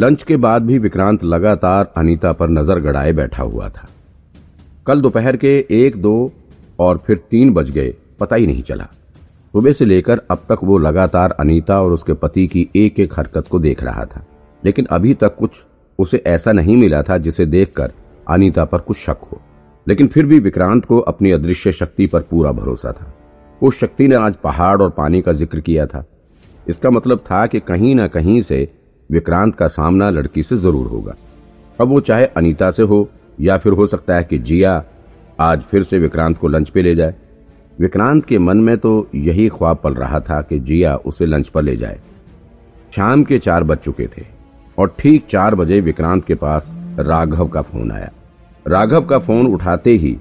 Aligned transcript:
Lunch 0.00 0.22
के 0.22 0.36
बाद 0.36 0.62
भी 0.62 0.78
विक्रांत 0.78 1.24
लगातार 1.24 1.92
अनीता 1.96 2.32
पर 2.32 2.48
नज़र 2.48 2.78
गड़ाए 2.80 3.12
बैठा 3.12 3.42
हुआ 3.42 3.68
था। 3.68 3.88
कल 4.86 5.00
दोपहर 5.00 5.36
के 5.36 5.66
एक, 5.70 5.96
दो 6.02 6.32
और 6.78 6.98
फिर 6.98 7.16
तीन 7.30 7.52
बज 7.54 7.70
गए, 7.70 7.94
पता 8.20 8.36
ही 8.36 8.46
नहीं 8.46 8.62
चला। 8.62 8.84
सुबह 9.54 9.72
से 9.72 9.84
लेकर 9.84 10.20
अब 10.30 10.46
तक 10.48 10.58
वो 10.64 10.78
लगातार 10.78 11.30
अनीता 11.30 11.82
और 11.82 11.92
उसके 11.92 12.12
पति 12.12 12.46
की 12.46 12.68
एक 12.76 13.00
एक 13.00 13.18
हरकत 13.18 13.48
को 13.48 13.58
देख 13.58 13.82
रहा 13.82 14.04
था। 14.04 14.24
लेकिन 14.64 14.86
अभी 14.90 15.14
तक 15.14 15.36
कुछ 15.36 15.64
उसे 15.98 16.22
ऐसा 16.26 16.52
नहीं 16.52 16.76
मिला 16.76 17.02
था 17.02 17.18
जिसे 17.18 17.46
देखकर 17.46 17.92
अनीता 18.28 18.64
पर 18.64 18.78
कुछ 18.78 18.96
शक 18.96 19.28
हो। 19.32 19.40
लेकिन 19.88 20.06
फिर 20.06 20.26
भी 20.26 20.38
विक्रांत 20.38 20.84
को 20.84 20.98
अपनी 20.98 21.30
अदृश्य 21.30 21.72
शक्ति 21.72 22.06
पर 22.06 22.20
पूरा 22.20 22.52
भरोसा 22.52 22.92
था। 22.92 23.14
उस 23.62 23.80
शक्ति 23.80 24.08
ने 24.08 24.14
आज 24.14 24.36
पहाड़ 24.36 24.82
और 24.82 24.90
पानी 24.90 25.20
का 25.20 25.32
ज़िक्र 25.32 25.60
किया 25.60 25.86
था। 25.86 26.04
इसका 26.68 26.90
मतलब 26.90 27.18
था 27.18 27.46
कि 27.46 27.60
कहीं 27.60 27.94
ना 27.94 28.06
कहीं 28.06 28.42
से 28.42 28.68
विक्रांत 29.10 29.54
का 29.54 29.66
सामना 29.68 30.10
लड़की 30.10 30.42
से 30.42 30.56
ज़रूर 30.56 30.86
होगा। 30.86 31.14
अब 31.80 31.88
वो 31.88 32.00
चाहे 32.00 32.26
अनीता 32.26 32.70
से 32.70 32.82
हो 32.82 33.08
या 33.40 33.56
फिर 33.58 33.72
हो 33.72 33.86
सकता 33.86 34.16
है 34.16 34.24
कि 34.24 34.38
जिया 34.38 34.82
आज 35.40 35.62
फिर 35.70 35.82
से 35.82 35.98
विक्रांत 35.98 36.38
को 36.38 36.48
लंच 36.48 36.68
पे 36.68 36.82
ले 36.82 36.94
जाए। 36.94 37.14
विक्रांत 37.80 38.24
के 38.26 38.38
मन 38.38 38.56
में 38.56 38.76
तो 38.78 39.08
यही 39.14 39.48
ख्वाब 39.48 39.80
पल 39.84 39.94
रहा 39.94 40.20
था 40.20 40.40
कि 40.42 40.58
जिया 40.58 40.96
उसे 40.96 41.26
लंच 41.26 41.48
पर 41.48 41.62
ले 41.62 41.76
जाए। 41.76 42.00
शाम 42.96 43.24
के 43.24 43.38
चार 43.38 43.64
बज 43.64 43.78
चुके 43.78 44.06
थे 44.06 44.24
और 44.78 44.94
ठीक 44.98 45.26
चार 45.30 45.54
बजे 45.54 45.80
विक्रांत 45.80 46.24
के 46.24 46.34
पास 46.34 46.72
राघव 46.98 47.48
का 47.48 47.62
फ़ोन 47.62 47.92
आया। 47.92 48.10
राघव 48.66 49.04
का 49.04 49.18
फ़ोन 49.18 49.46
उठाते 49.46 49.90
ही 49.90 50.16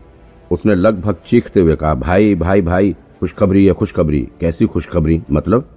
उसने 0.51 0.75
लगभग 0.75 1.15
चीखते 1.27 1.59
हुए 1.59 1.75
कहा, 1.75 1.93
भाई 1.93 2.35
भाई 2.35 2.61
भाई, 2.61 2.95
खुशखबरी 3.19 3.65
है, 3.65 3.73
खुशखबरी। 3.73 4.27
कैसी 4.41 4.65
खुशखबरी? 4.65 5.21
मतलब? 5.31 5.69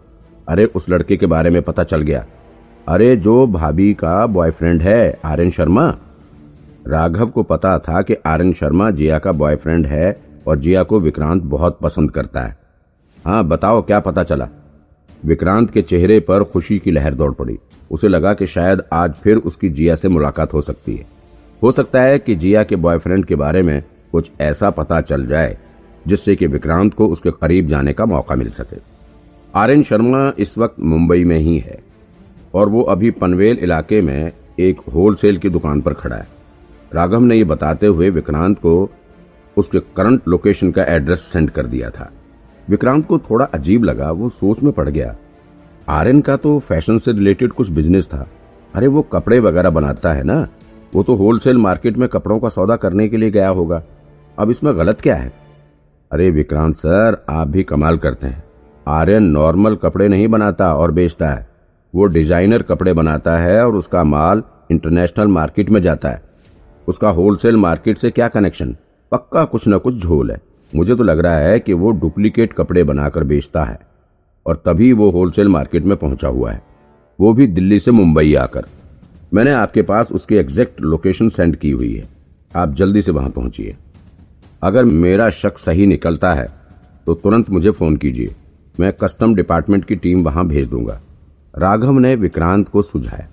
अरे, 0.48 0.64
उस 0.64 0.88
लड़के 0.90 1.16
के 1.16 1.26
बारे 1.26 1.50
में 1.50 1.62
पता 1.62 1.84
चल 1.84 2.02
गया। 2.02 2.24
अरे 2.88 3.16
जो 3.16 3.46
भाभी 3.46 3.94
का 3.94 4.26
बॉयफ्रेंड 4.26 4.82
है, 4.82 5.20
आर्यन 5.24 5.50
शर्मा। 5.50 5.96
राघव 6.86 7.26
को 7.26 7.42
पता 7.42 7.78
था 7.78 8.02
कि 8.02 8.14
आर्यन 8.26 8.52
शर्मा 8.52 8.90
जिया 8.90 9.18
का 9.18 9.32
बॉयफ्रेंड 9.32 9.86
है 9.86 10.20
और 10.46 10.58
जिया 10.58 10.82
को 10.82 11.00
विक्रांत 11.00 11.42
बहुत 11.42 11.78
पसंद 11.82 12.10
करता 12.10 12.40
है। 12.40 12.56
हाँ 13.26 13.44
बताओ, 13.44 13.82
क्या 13.82 14.00
पता 14.00 14.22
चला? 14.22 14.48
विक्रांत 15.24 15.70
के 15.70 15.82
चेहरे 15.82 16.20
पर 16.20 16.44
खुशी 16.44 16.78
की 16.78 16.90
लहर 16.90 17.14
दौड़ 17.14 17.32
पड़ी। 17.32 17.58
उसे 17.90 18.08
लगा 18.08 18.34
कि 18.34 18.46
शायद 18.46 18.82
आज 18.92 19.12
फिर 19.12 19.36
उसकी 19.36 19.68
जिया 19.68 19.94
से 19.94 20.08
मुलाकात 20.08 20.52
हो 20.52 20.60
सकती 20.60 20.96
है। 20.96 21.06
हो 21.62 21.70
सकता 21.70 22.02
है 22.02 22.18
कि 22.18 22.34
जिया 22.34 22.64
के 22.64 22.76
बॉयफ्रेंड 22.76 23.24
के 23.24 23.34
बारे 23.34 23.62
में 23.62 23.84
कुछ 24.12 24.30
ऐसा 24.40 24.70
पता 24.70 25.00
चल 25.00 25.26
जाए, 25.26 25.58
जिससे 26.06 26.36
कि 26.36 26.46
विक्रांत 26.46 26.94
को 26.94 27.08
उसके 27.08 27.30
करीब 27.30 27.68
जाने 27.68 27.92
का 27.92 28.04
मौका 28.04 28.34
मिल 28.34 28.50
सके। 28.50 28.76
आर्यन 29.54 29.82
शर्मा 29.82 30.32
इस 30.38 30.58
वक्त 30.58 30.80
मुंबई 30.80 31.24
में 31.24 31.38
ही 31.38 31.58
है। 31.58 31.91
और 32.54 32.68
वो 32.68 32.82
अभी 32.82 33.10
पनवेल 33.10 33.58
इलाके 33.58 34.02
में 34.02 34.32
एक 34.60 34.80
होलसेल 34.94 35.36
की 35.36 35.48
दुकान 35.48 35.80
पर 35.80 35.94
खड़ा 35.94 36.16
है। 36.16 36.26
राघव 36.94 37.20
ने 37.20 37.36
ये 37.36 37.44
बताते 37.44 37.86
हुए 37.86 38.10
विक्रांत 38.10 38.58
को 38.58 38.90
उसके 39.56 39.78
करंट 39.78 40.28
लोकेशन 40.28 40.70
का 40.70 40.84
एड्रेस 40.84 41.20
सेंड 41.20 41.50
कर 41.50 41.66
दिया 41.66 41.90
था। 41.90 42.10
विक्रांत 42.70 43.06
को 43.06 43.18
थोड़ा 43.18 43.44
अजीब 43.44 43.84
लगा, 43.84 44.10
वो 44.10 44.28
सोच 44.28 44.62
में 44.62 44.72
पड़ 44.72 44.88
गया। 44.88 45.16
आर्यन 45.88 46.20
का 46.20 46.36
तो 46.36 46.58
फ़ैशन 46.58 46.98
से 46.98 47.12
रिलेटेड 47.12 47.52
कुछ 47.52 47.70
बिज़नेस 47.70 48.06
था। 48.06 48.30
अरे 48.74 48.86
वो 48.86 49.02
कपड़े 49.02 49.40
वगैरह 49.40 49.70
बनाता 49.70 50.12
है 50.12 50.22
ना? 50.22 50.48
वो 50.94 51.02
तो 51.02 51.14
होलसेल 51.14 51.58
मार्केट 51.58 51.96
में 51.96 52.08
कपड़ों 52.08 52.40
का 52.40 52.48
सौदा 52.48 52.76
करने 52.76 53.08
के 53.08 53.16
लिए 53.16 53.30
गया 53.30 53.48
होगा। 53.48 53.82
अब 54.38 54.50
इसमें 54.50 54.78
गलत 54.78 55.00
क्या 55.00 55.16
है? 55.16 55.32
अरे 56.12 56.30
विक्रांत 56.30 56.74
सर, 56.74 57.24
आप 57.28 57.48
भी 57.48 57.62
कमाल 57.62 57.98
करते 57.98 58.26
हैं। 58.26 58.44
आर्यन 58.88 59.22
नॉर्मल 59.22 59.76
कपड़े 59.76 60.08
नहीं 60.08 60.28
बनाता 60.28 60.74
और 60.74 60.90
बेचता 60.90 61.28
है। 61.28 61.51
वो 61.94 62.06
डिज़ाइनर 62.06 62.62
कपड़े 62.62 62.92
बनाता 62.92 63.36
है 63.38 63.64
और 63.66 63.76
उसका 63.76 64.04
माल 64.04 64.42
इंटरनेशनल 64.70 65.26
मार्केट 65.28 65.70
में 65.70 65.80
जाता 65.82 66.08
है। 66.08 66.22
उसका 66.88 67.08
होलसेल 67.10 67.56
मार्केट 67.56 67.98
से 67.98 68.10
क्या 68.10 68.28
कनेक्शन? 68.28 68.76
पक्का 69.12 69.44
कुछ 69.44 69.68
न 69.68 69.78
कुछ 69.78 69.94
झोल 69.96 70.30
है। 70.30 70.40
मुझे 70.72 70.94
तो 70.94 71.04
लग 71.04 71.18
रहा 71.18 71.38
है 71.38 71.58
कि 71.60 71.72
वो 71.72 71.90
डुप्लीकेट 71.92 72.52
कपड़े 72.52 72.84
बनाकर 72.84 73.24
बेचता 73.24 73.64
है 73.64 73.78
और 74.46 74.62
तभी 74.66 74.92
वो 74.92 75.10
होलसेल 75.10 75.48
मार्केट 75.48 75.84
में 75.84 75.96
पहुँचा 75.96 76.28
हुआ 76.28 76.52
है। 76.52 76.62
वो 77.18 77.32
भी 77.32 77.46
दिल्ली 77.48 77.78
से 77.80 77.90
मुंबई 77.90 78.34
आकर। 78.36 78.66
मैंने 79.34 79.52
आपके 79.52 79.82
पास 79.82 80.12
उसकी 80.12 80.36
एग्जैक्ट 80.36 80.80
लोकेशन 80.80 81.28
सेंड 81.28 81.56
की 81.56 81.70
हुई 81.70 81.92
है। 81.92 82.08
आप 82.52 82.74
जल्दी 82.74 83.02
से 83.02 83.12
वहाँ 83.12 83.30
पहुंचिए। 83.30 83.76
अगर 84.62 84.84
मेरा 84.84 85.28
शक 85.32 85.58
सही 85.58 85.86
निकलता 85.86 86.32
है 86.34 86.48
तो 87.06 87.14
तुरंत 87.14 87.50
मुझे 87.50 87.70
फ़ोन 87.70 87.96
कीजिए। 87.96 88.34
मैं 88.80 88.92
कस्टम 88.94 89.34
डिपार्टमेंट 89.34 89.84
की 89.84 89.96
टीम 89.96 90.22
वहाँ 90.24 90.46
भेज 90.48 90.68
दूँगा। 90.68 91.00
राघव 91.58 91.92
ने 91.92 92.14
विक्रांत 92.14 92.68
को 92.68 92.82
सुझाया। 92.82 93.26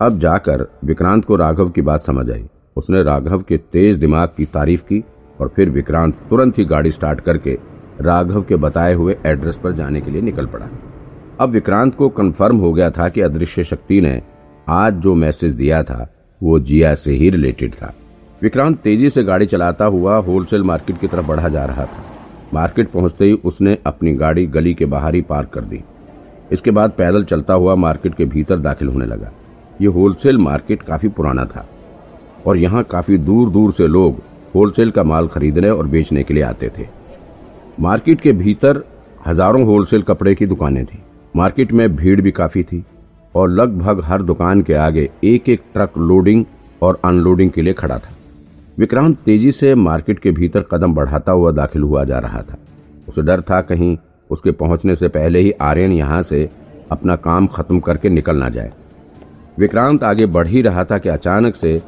अब 0.00 0.18
जाकर 0.18 0.66
विक्रांत 0.84 1.24
को 1.24 1.36
राघव 1.36 1.70
की 1.70 1.82
बात 1.82 2.00
समझ 2.00 2.30
आई। 2.30 2.46
उसने 2.76 3.02
राघव 3.02 3.42
के 3.42 3.56
तेज 3.56 3.96
दिमाग 3.96 4.28
की 4.36 4.44
तारीफ़ 4.44 4.82
की 4.82 5.04
और 5.40 5.52
फिर 5.56 5.70
विक्रांत 5.70 6.14
तुरंत 6.30 6.58
ही 6.58 6.64
गाड़ी 6.64 6.92
स्टार्ट 6.92 7.20
करके 7.20 7.58
राघव 8.00 8.42
के 8.42 8.56
बताए 8.56 8.94
हुए 8.94 9.16
एड्रेस 9.26 9.58
पर 9.58 9.72
जाने 9.72 10.00
के 10.00 10.10
लिए 10.10 10.22
निकल 10.22 10.46
पड़ा। 10.46 10.66
अब 11.40 11.48
विक्रांत 11.48 11.94
को 11.94 12.08
कंफर्म 12.08 12.56
हो 12.56 12.72
गया 12.72 12.90
था 12.90 13.08
कि 13.08 13.20
अदृश्य 13.20 13.64
शक्ति 13.64 14.00
ने 14.00 14.22
आज 14.68 14.94
जो 14.94 15.14
मैसेज 15.14 15.52
दिया 15.52 15.82
था, 15.82 16.12
वो 16.42 16.60
जिया 16.60 16.94
से 16.94 17.12
ही 17.12 17.30
रिलेटेड 17.30 17.72
था। 17.72 17.94
विक्रांत 18.42 18.78
तेज़ी 18.78 19.10
से 19.10 19.24
गाड़ी 19.24 19.46
चलाता 19.46 19.84
हुआ 19.84 20.16
होलसेल 20.16 20.62
मार्केट 20.62 21.00
की 21.00 21.06
तरफ़ 21.06 21.26
बढ़ा 21.26 21.48
जा 21.48 21.64
रहा 21.64 21.84
था। 21.84 22.04
मार्केट 22.54 22.90
पहुँचते 22.90 23.24
ही 23.24 23.32
उसने 23.32 23.78
अपनी 23.86 24.12
गाड़ी 24.12 24.46
गली 24.46 24.74
के 24.74 24.86
बाहर 24.86 25.14
ही 25.14 25.22
पार्क 25.22 25.48
कर 25.48 25.60
दी। 25.60 25.84
इसके 26.52 26.70
बाद 26.70 26.90
पैदल 26.90 27.24
चलता 27.24 27.54
हुआ 27.54 27.74
मार्केट 27.76 28.14
के 28.14 28.24
भीतर 28.26 28.58
दाखिल 28.58 28.88
होने 28.88 29.06
लगा। 29.06 29.30
ये 29.80 29.88
होलसेल 29.88 30.38
मार्केट 30.38 30.82
काफ़ी 30.82 31.08
पुराना 31.08 31.44
था 31.46 31.66
और 32.46 32.56
यहाँ 32.56 32.82
काफ़ी 32.84 33.18
दूर 33.18 33.50
दूर 33.50 33.72
से 33.72 33.86
लोग 33.88 34.22
होलसेल 34.54 34.90
का 34.90 35.02
माल 35.04 35.28
खरीदने 35.28 35.70
और 35.70 35.86
बेचने 35.86 36.22
के 36.22 36.34
लिए 36.34 36.42
आते 36.42 36.70
थे। 36.78 36.86
मार्केट 37.80 38.20
के 38.20 38.32
भीतर 38.34 38.82
हज़ारों 39.26 39.64
होलसेल 39.66 40.02
कपड़े 40.02 40.34
की 40.34 40.46
दुकानें 40.46 40.84
थी। 40.86 41.02
मार्केट 41.34 41.72
में 41.72 41.94
भीड़ 41.96 42.20
भी 42.20 42.30
काफ़ी 42.32 42.62
थी 42.62 42.84
और 43.34 43.48
लगभग 43.50 44.02
हर 44.04 44.22
दुकान 44.22 44.62
के 44.62 44.74
आगे 44.76 45.08
एक 45.24 45.48
एक 45.48 45.62
ट्रक 45.74 45.98
लोडिंग 45.98 46.44
और 46.82 47.00
अनलोडिंग 47.04 47.50
के 47.50 47.62
लिए 47.62 47.72
खड़ा 47.72 47.98
था। 47.98 48.14
विक्रांत 48.78 49.18
तेज़ी 49.18 49.52
से 49.52 49.74
मार्केट 49.76 50.18
के 50.18 50.30
भीतर 50.32 50.64
कदम 50.70 50.94
बढ़ाता 50.94 51.32
हुआ 51.32 51.50
दाखिल 51.52 51.82
हुआ 51.82 52.04
जा 52.04 52.18
रहा 52.18 52.40
था। 52.42 52.58
उसे 53.08 53.22
डर 53.22 53.40
था 53.40 53.60
कहीं 53.62 53.96
उसके 54.30 54.50
पहुँचने 54.50 54.96
से 54.96 55.08
पहले 55.08 55.40
ही 55.40 55.52
आर्यन 55.52 55.92
यहाँ 55.92 56.22
से 56.22 56.48
अपना 56.90 57.16
काम 57.16 57.46
खत्म 57.46 57.80
करके 57.80 58.08
निकल 58.08 58.36
ना 58.36 58.48
जाए। 58.48 58.72
विक्रांत 59.58 60.04
आगे 60.04 60.26
बढ़ 60.26 60.48
ही 60.48 60.62
रहा 60.62 60.84
था 60.84 60.98
कि 60.98 61.08
अचानक 61.08 61.54
से 61.54 61.82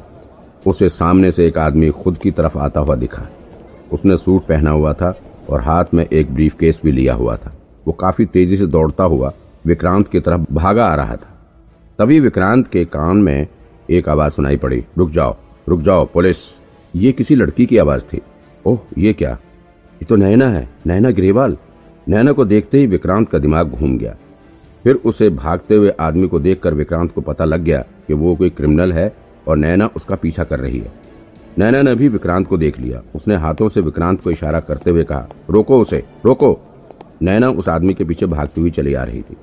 उसे 0.67 0.89
सामने 0.89 1.31
से 1.31 1.47
एक 1.47 1.57
आदमी 1.57 1.89
खुद 1.89 2.17
की 2.17 2.31
तरफ़ 2.31 2.57
आता 2.57 2.79
हुआ 2.79 2.95
दिखा। 2.95 3.27
उसने 3.91 4.17
सूट 4.17 4.45
पहना 4.45 4.71
हुआ 4.71 4.93
था 4.93 5.15
और 5.49 5.61
हाथ 5.61 5.85
में 5.93 6.05
एक 6.05 6.33
ब्रीफ 6.33 6.55
केस 6.59 6.81
भी 6.83 6.91
लिया 6.91 7.13
हुआ 7.13 7.35
था। 7.35 7.53
वो 7.87 7.93
काफ़ी 7.93 8.25
तेज़ी 8.25 8.57
से 8.57 8.67
दौड़ता 8.67 9.03
हुआ 9.03 9.33
विक्रांत 9.65 10.07
की 10.07 10.19
तरफ़ 10.19 10.53
भागा 10.53 10.85
आ 10.85 10.95
रहा 10.95 11.15
था। 11.15 11.29
तभी 11.99 12.19
विक्रांत 12.19 12.67
के 12.67 12.85
कान 12.85 13.17
में 13.17 13.47
एक 13.89 14.09
आवाज़ 14.09 14.33
सुनाई 14.33 14.57
पड़ी। 14.57 14.85
रुक 14.97 15.09
जाओ 15.09 15.35
रुक 15.69 15.81
जाओ, 15.81 16.05
पुलिस। 16.05 16.37
ये 16.95 17.11
किसी 17.11 17.35
लड़की 17.35 17.65
की 17.65 17.77
आवाज़ 17.77 18.03
थी। 18.03 18.21
ओह, 18.65 18.79
ये 18.97 19.13
क्या? 19.13 19.29
ये 19.29 20.05
तो 20.05 20.15
नैना 20.15 20.47
है, 20.49 20.69
नैना 20.87 21.11
ग्रेवाल। 21.11 21.57
नैना 22.07 22.31
को 22.31 22.45
देखते 22.45 22.77
ही 22.77 22.87
विक्रांत 22.87 23.29
का 23.29 23.39
दिमाग 23.39 23.69
घूम 23.69 23.97
गया। 23.97 24.15
फिर 24.83 24.95
उसे 24.95 25.29
भागते 25.29 25.75
हुए 25.75 25.89
आदमी 25.99 26.27
को 26.27 26.39
देखकर 26.39 26.73
विक्रांत 26.73 27.11
को 27.11 27.21
पता 27.21 27.45
लग 27.45 27.61
गया 27.61 27.79
कि 28.07 28.13
वो 28.13 28.35
कोई 28.35 28.49
क्रिमिनल 28.49 28.93
है 28.93 29.15
और 29.47 29.57
नैना 29.57 29.89
उसका 29.95 30.15
पीछा 30.15 30.43
कर 30.43 30.59
रही 30.59 30.79
है। 30.79 30.91
नैना 31.57 31.81
ने 31.81 31.95
भी 31.95 32.07
विक्रांत 32.07 32.47
को 32.47 32.57
देख 32.57 32.79
लिया। 32.79 33.01
उसने 33.15 33.35
हाथों 33.35 33.69
से 33.69 33.81
विक्रांत 33.81 34.21
को 34.21 34.31
इशारा 34.31 34.59
करते 34.59 34.89
हुए 34.89 35.03
कहा, 35.03 35.27
रोको 35.49 35.79
उसे, 35.79 36.03
रोको। 36.25 36.57
नैना 37.21 37.49
उस 37.49 37.69
आदमी 37.69 37.93
के 37.93 38.03
पीछे 38.03 38.25
भागती 38.25 38.61
हुई 38.61 38.71
चली 38.71 38.93
आ 38.93 39.03
रही 39.03 39.21
थी। 39.21 39.37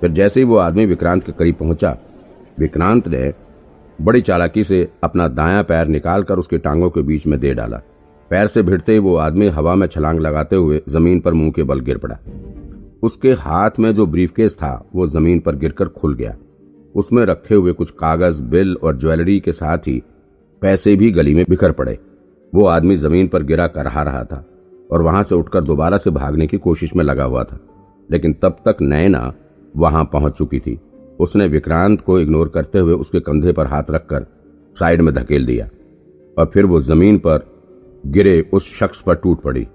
फिर 0.00 0.10
जैसे 0.10 0.40
ही 0.40 0.46
वो 0.46 0.56
आदमी 0.56 0.86
विक्रांत 0.86 1.24
के 1.24 1.32
करीब 1.32 1.54
पहुँचा, 1.54 1.96
विक्रांत 2.58 3.08
ने 3.08 3.32
बड़ी 4.00 4.20
चालाकी 4.20 4.64
से 4.64 4.88
अपना 5.02 5.28
दाया 5.28 5.62
पैर 5.62 5.86
निकालकर 5.86 6.38
उसके 6.38 6.58
टांगों 6.58 6.90
के 6.90 7.02
बीच 7.02 7.26
में 7.26 7.38
दे 7.40 7.54
डाला। 7.54 7.80
पैर 8.30 8.46
से 8.46 8.62
भिड़ते 8.62 8.92
ही 8.92 8.98
वो 8.98 9.16
आदमी 9.16 9.48
हवा 9.48 9.74
में 9.74 9.86
छलांग 9.86 10.20
लगाते 10.20 10.56
हुए 10.56 10.82
ज़मीन 10.88 11.20
पर 11.20 11.34
मुँह 11.34 11.50
के 11.50 11.62
बल 11.62 11.80
गिर 11.80 11.98
पड़ा। 11.98 12.18
उसके 13.02 13.32
हाथ 13.32 13.70
में 13.78 13.94
जो 13.94 14.06
ब्रीफकेस 14.06 14.56
था, 14.56 14.86
वो 14.94 15.06
ज़मीन 15.06 15.40
पर 15.40 15.56
गिरकर 15.56 15.88
खुल 15.88 16.14
गया। 16.14 16.36
उसमें 16.96 17.24
रखे 17.24 17.54
हुए 17.54 17.72
कुछ 17.72 17.90
कागज़, 17.90 18.42
बिल 18.42 18.76
और 18.82 18.98
ज्वेलरी 18.98 19.40
के 19.40 19.52
साथ 19.52 19.78
ही 19.78 20.02
पैसे 20.60 20.96
भी 20.96 21.10
गली 21.10 21.34
में 21.34 21.44
बिखर 21.50 21.72
पड़े। 21.72 21.98
वो 22.54 22.66
आदमी 22.66 22.96
ज़मीन 22.96 23.28
पर 23.28 23.42
गिरा 23.42 23.66
कर 23.66 23.84
रहा 23.84 24.24
था 24.24 24.46
और 24.90 25.02
वहाँ 25.02 25.22
से 25.22 25.34
उठकर 25.34 25.60
दोबारा 25.60 25.98
से 25.98 26.10
भागने 26.10 26.46
की 26.46 26.58
कोशिश 26.58 26.96
में 26.96 27.04
लगा 27.04 27.24
हुआ 27.24 27.44
था। 27.44 27.60
लेकिन 28.10 28.32
तब 28.32 28.56
तक 28.68 28.76
नैना 28.80 29.34
वहाँ 29.76 30.04
पहुँच 30.04 30.32
चुकी 30.32 30.58
थी। 30.58 30.80
उसने 31.20 31.46
विक्रांत 31.46 32.00
को 32.00 32.20
इग्नोर 32.20 32.48
करते 32.48 32.78
हुए 32.78 32.94
उसके 32.94 33.20
कंधे 33.20 33.52
पर 33.52 33.66
हाथ 33.66 33.82
रखकर 33.90 34.26
साइड 34.78 35.00
में 35.00 35.14
धकेल 35.14 35.46
दिया 35.46 35.68
और 36.38 36.50
फिर 36.54 36.66
वो 36.66 36.80
ज़मीन 36.80 37.18
पर 37.18 37.55
गिरे 38.06 38.40
उस 38.52 38.74
शख्स 38.74 39.00
पर 39.00 39.14
टूट 39.14 39.40
पड़ी। 39.42 39.66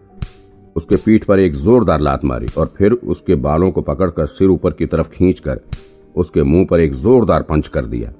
उसके 0.75 0.95
पीठ 0.95 1.24
पर 1.24 1.39
एक 1.39 1.56
जोरदार 1.56 2.01
लात 2.01 2.24
मारी 2.25 2.48
और 2.57 2.74
फिर 2.78 2.92
उसके 2.92 3.36
बालों 3.38 3.72
को 3.72 3.81
पकड़कर 3.81 4.25
सिर 4.28 4.50
ऊपर 4.50 4.74
की 4.74 4.86
तरफ़ 4.86 5.10
खींचकर 5.10 5.60
उसके 6.16 6.44
मुँह 6.44 6.66
पर 6.66 6.80
एक 6.80 6.94
जोरदार 6.95 7.42
पंच 7.42 7.68
कर 7.68 7.86
दिया, 7.86 8.12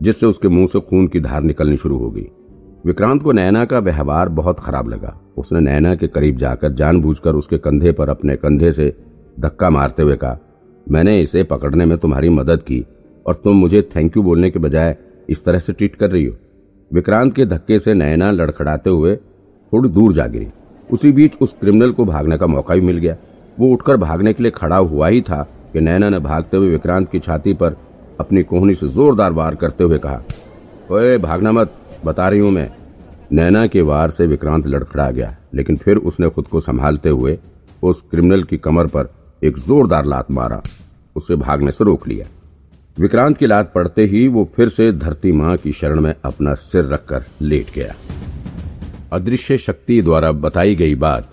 जिससे 0.00 0.26
उसके 0.26 0.48
मुँह 0.48 0.66
से 0.66 0.80
खून 0.80 1.06
की 1.06 1.20
धार 1.20 1.42
निकलनी 1.42 1.76
शुरू 1.76 1.98
हो 1.98 2.10
गई। 2.10 2.26
विक्रांत 2.84 3.22
को 3.22 3.32
नैना 3.32 3.64
का 3.64 3.78
व्यवहार 3.78 4.28
बहुत 4.30 4.60
खराब 4.60 4.88
लगा। 4.88 5.18
उसने 5.36 5.60
नैना 5.60 5.94
के 5.94 6.06
करीब 6.08 6.36
जाकर 6.38 6.72
जानबूझकर 6.72 7.34
उसके 7.34 7.58
कंधे 7.58 7.92
पर 7.92 8.08
अपने 8.08 8.36
कंधे 8.36 8.72
से 8.72 8.92
धक्का 9.38 9.70
मारते 9.70 10.02
हुए 10.02 10.16
कहा, 10.16 10.38
मैंने 10.86 11.20
इसे 11.20 11.42
पकड़ने 11.44 11.86
में 11.86 11.96
तुम्हारी 11.98 12.28
मदद 12.30 12.62
की 12.62 12.84
और 13.26 13.34
तुम 13.34 13.56
मुझे 13.56 13.82
थैंक 13.96 14.16
यू 14.16 14.22
बोलने 14.22 14.50
के 14.50 14.58
बजाय 14.58 14.96
इस 15.28 15.44
तरह 15.44 15.58
से 15.58 15.72
ट्रीट 15.72 15.94
कर 15.94 16.10
रही 16.10 16.24
हो। 16.24 16.34
विक्रांत 16.90 17.34
के 17.34 17.44
धक्के 17.46 17.78
से 17.78 17.94
नैना 17.94 18.30
लड़खड़ाते 18.30 18.90
हुए 18.90 19.14
थोड़ी 19.72 19.88
दूर 19.88 20.12
जा 20.12 20.26
गिरी। 20.26 20.46
उसी 20.90 21.12
बीच 21.12 21.36
उस 21.40 21.54
क्रिमिनल 21.60 21.92
को 21.92 22.04
भागने 22.04 22.36
का 22.38 22.46
मौका 22.46 22.74
भी 22.74 22.80
मिल 22.80 22.98
गया। 22.98 23.16
वो 23.58 23.68
उठकर 23.68 23.96
भागने 23.96 24.32
के 24.32 24.42
लिए 24.42 24.52
खड़ा 24.52 24.76
हुआ 24.76 25.08
ही 25.08 25.20
था 25.20 25.42
कि 25.72 25.80
नैना 25.80 26.08
ने 26.08 26.18
भागते 26.18 26.56
हुए 26.56 26.70
विक्रांत 26.70 27.10
की 27.10 27.18
छाती 27.18 27.54
पर 27.54 27.76
अपनी 28.20 28.42
कोहनी 28.42 28.74
से 28.74 28.88
जोरदार 28.88 29.32
वार 29.32 29.54
करते 29.54 29.84
हुए 29.84 29.98
कहा, 29.98 30.22
ओए, 30.90 31.18
भागना 31.18 31.52
मत, 31.52 31.72
बता 32.04 32.28
रही 32.28 32.40
हूँ 32.40 32.50
मैं। 32.50 32.70
नैना 33.32 33.66
के 33.66 33.80
वार 33.82 34.10
से 34.10 34.26
विक्रांत 34.26 34.66
लड़खड़ा 34.66 35.10
गया, 35.10 35.34
लेकिन 35.54 35.76
फिर 35.76 35.96
उसने 35.96 36.28
खुद 36.28 36.46
को 36.46 36.60
संभालते 36.60 37.08
हुए 37.08 37.38
उस 37.82 38.02
क्रिमिनल 38.02 38.42
की 38.42 38.56
कमर 38.58 38.86
पर 38.86 39.08
एक 39.42 39.58
जोरदार 39.58 40.04
लात 40.04 40.30
मारा। 40.30 40.62
उसे 41.16 41.36
भागने 41.36 41.72
से 41.72 41.84
रोक 41.84 42.06
लिया। 42.08 42.26
विक्रांत 43.00 43.36
की 43.38 43.46
लात 43.46 43.72
पड़ते 43.74 44.04
ही 44.04 44.26
वो 44.28 44.44
फिर 44.56 44.68
से 44.68 44.90
धरती 44.92 45.32
माँ 45.32 45.56
की 45.56 45.72
शरण 45.72 46.00
में 46.00 46.14
अपना 46.24 46.54
सिर 46.54 46.84
रखकर 46.84 47.24
लेट 47.42 47.72
गया। 47.74 47.94
अदृश्य 49.12 49.56
शक्ति 49.58 50.00
द्वारा 50.02 50.30
बताई 50.32 50.74
गई 50.74 50.94
बात, 50.94 51.30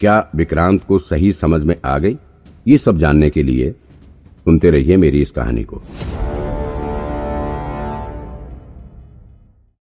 क्या 0.00 0.18
विक्रांत 0.36 0.84
को 0.84 0.98
सही 0.98 1.32
समझ 1.32 1.64
में 1.64 1.74
आ 1.84 1.98
गई? 1.98 2.16
ये 2.66 2.78
सब 2.78 2.98
जानने 2.98 3.30
के 3.30 3.42
लिए 3.42 3.70
सुनते 3.70 4.70
रहिए 4.70 4.96
मेरी 4.96 5.22
इस 5.22 5.30
कहानी 5.30 5.64
को। 5.64 5.82